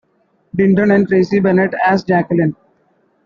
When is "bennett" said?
1.39-1.75